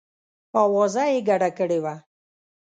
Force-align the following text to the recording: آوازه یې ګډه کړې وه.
آوازه 0.61 1.03
یې 1.11 1.19
ګډه 1.27 1.49
کړې 1.57 1.79
وه. 1.83 1.95